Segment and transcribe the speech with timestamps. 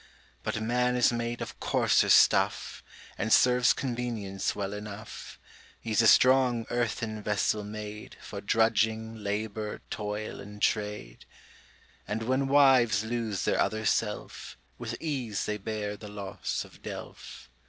[0.41, 2.83] But Man is made of coarser stuff,
[3.19, 5.37] And serves convenience well enough;
[5.79, 11.25] He's a strong earthen vessel made, For drudging, labour, toil, and trade;
[12.07, 17.51] And when wives lose their other self, With ease they bear the loss of Delf.